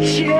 [0.00, 0.39] Yeah.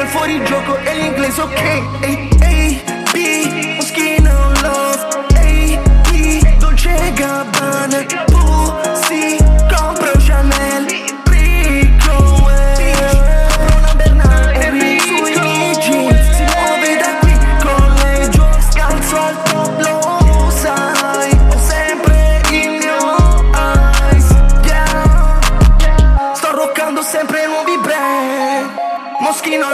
[0.00, 1.60] nel fuorigioco e l'inglese ok?
[2.00, 3.69] Ehi, hey, hey,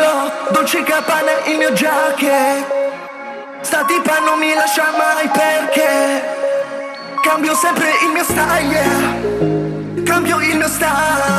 [0.00, 2.78] solo Dolce Gabbana il mio jacket
[3.60, 6.38] Sta tipa non mi lascia mai perché.
[7.22, 8.72] Cambio sempre il mio style.
[8.72, 10.02] Yeah.
[10.02, 11.29] Cambio il mio style.